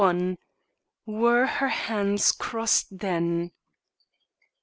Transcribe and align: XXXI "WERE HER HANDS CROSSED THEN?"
XXXI 0.03 0.37
"WERE 1.05 1.45
HER 1.45 1.67
HANDS 1.67 2.31
CROSSED 2.31 2.97
THEN?" 3.01 3.51